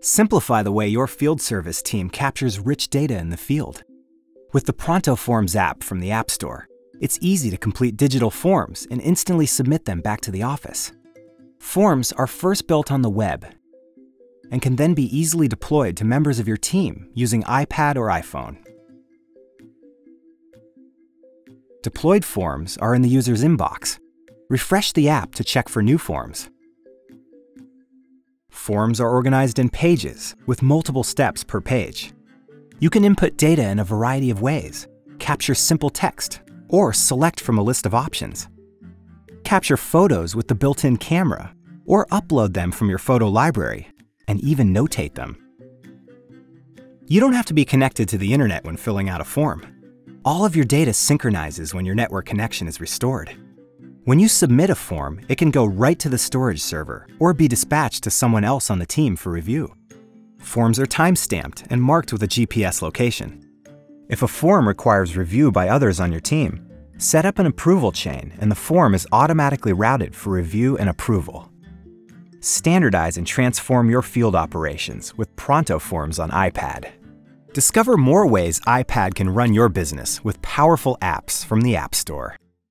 Simplify 0.00 0.62
the 0.62 0.70
way 0.70 0.86
your 0.86 1.08
field 1.08 1.40
service 1.40 1.82
team 1.82 2.08
captures 2.08 2.60
rich 2.60 2.88
data 2.88 3.18
in 3.18 3.30
the 3.30 3.36
field. 3.36 3.82
With 4.52 4.66
the 4.66 4.72
ProntoForms 4.72 5.56
app 5.56 5.82
from 5.82 5.98
the 5.98 6.12
App 6.12 6.30
Store, 6.30 6.68
it's 7.00 7.18
easy 7.20 7.50
to 7.50 7.56
complete 7.56 7.96
digital 7.96 8.30
forms 8.30 8.86
and 8.92 9.00
instantly 9.00 9.44
submit 9.44 9.86
them 9.86 10.00
back 10.00 10.20
to 10.20 10.30
the 10.30 10.44
office. 10.44 10.92
Forms 11.58 12.12
are 12.12 12.28
first 12.28 12.68
built 12.68 12.92
on 12.92 13.02
the 13.02 13.10
web 13.10 13.46
and 14.52 14.62
can 14.62 14.76
then 14.76 14.94
be 14.94 15.16
easily 15.16 15.48
deployed 15.48 15.96
to 15.96 16.04
members 16.04 16.38
of 16.38 16.46
your 16.46 16.56
team 16.56 17.10
using 17.12 17.42
iPad 17.42 17.96
or 17.96 18.06
iPhone. 18.06 18.58
Deployed 21.82 22.24
forms 22.24 22.76
are 22.78 22.94
in 22.94 23.02
the 23.02 23.08
user's 23.08 23.42
inbox. 23.42 23.98
Refresh 24.48 24.92
the 24.92 25.08
app 25.08 25.34
to 25.34 25.44
check 25.44 25.68
for 25.68 25.82
new 25.82 25.98
forms. 25.98 26.50
Forms 28.58 29.00
are 29.00 29.08
organized 29.08 29.58
in 29.58 29.70
pages 29.70 30.34
with 30.46 30.62
multiple 30.62 31.04
steps 31.04 31.42
per 31.42 31.60
page. 31.60 32.12
You 32.80 32.90
can 32.90 33.04
input 33.04 33.38
data 33.38 33.62
in 33.62 33.78
a 33.78 33.84
variety 33.84 34.30
of 34.30 34.42
ways, 34.42 34.88
capture 35.18 35.54
simple 35.54 35.88
text, 35.88 36.40
or 36.68 36.92
select 36.92 37.40
from 37.40 37.56
a 37.56 37.62
list 37.62 37.86
of 37.86 37.94
options. 37.94 38.48
Capture 39.42 39.78
photos 39.78 40.36
with 40.36 40.48
the 40.48 40.54
built-in 40.54 40.98
camera, 40.98 41.54
or 41.86 42.04
upload 42.06 42.52
them 42.52 42.70
from 42.70 42.90
your 42.90 42.98
photo 42.98 43.28
library, 43.28 43.88
and 44.26 44.40
even 44.40 44.74
notate 44.74 45.14
them. 45.14 45.38
You 47.06 47.20
don't 47.20 47.32
have 47.32 47.46
to 47.46 47.54
be 47.54 47.64
connected 47.64 48.06
to 48.10 48.18
the 48.18 48.34
internet 48.34 48.64
when 48.64 48.76
filling 48.76 49.08
out 49.08 49.22
a 49.22 49.24
form. 49.24 49.62
All 50.26 50.44
of 50.44 50.56
your 50.56 50.66
data 50.66 50.92
synchronizes 50.92 51.72
when 51.72 51.86
your 51.86 51.94
network 51.94 52.26
connection 52.26 52.68
is 52.68 52.82
restored. 52.82 53.34
When 54.08 54.18
you 54.18 54.26
submit 54.26 54.70
a 54.70 54.74
form, 54.74 55.20
it 55.28 55.36
can 55.36 55.50
go 55.50 55.66
right 55.66 55.98
to 55.98 56.08
the 56.08 56.16
storage 56.16 56.62
server 56.62 57.06
or 57.18 57.34
be 57.34 57.46
dispatched 57.46 58.04
to 58.04 58.10
someone 58.10 58.42
else 58.42 58.70
on 58.70 58.78
the 58.78 58.86
team 58.86 59.16
for 59.16 59.30
review. 59.30 59.74
Forms 60.38 60.78
are 60.78 60.86
time-stamped 60.86 61.64
and 61.68 61.82
marked 61.82 62.10
with 62.10 62.22
a 62.22 62.26
GPS 62.26 62.80
location. 62.80 63.44
If 64.08 64.22
a 64.22 64.26
form 64.26 64.66
requires 64.66 65.14
review 65.14 65.52
by 65.52 65.68
others 65.68 66.00
on 66.00 66.10
your 66.10 66.22
team, 66.22 66.66
set 66.96 67.26
up 67.26 67.38
an 67.38 67.44
approval 67.44 67.92
chain 67.92 68.32
and 68.40 68.50
the 68.50 68.54
form 68.54 68.94
is 68.94 69.06
automatically 69.12 69.74
routed 69.74 70.16
for 70.16 70.30
review 70.30 70.78
and 70.78 70.88
approval. 70.88 71.52
Standardize 72.40 73.18
and 73.18 73.26
transform 73.26 73.90
your 73.90 74.00
field 74.00 74.34
operations 74.34 75.18
with 75.18 75.36
ProntoForms 75.36 76.18
on 76.18 76.30
iPad. 76.30 76.92
Discover 77.52 77.98
more 77.98 78.26
ways 78.26 78.58
iPad 78.60 79.14
can 79.16 79.28
run 79.28 79.52
your 79.52 79.68
business 79.68 80.24
with 80.24 80.40
powerful 80.40 80.96
apps 81.02 81.44
from 81.44 81.60
the 81.60 81.76
App 81.76 81.94
Store. 81.94 82.36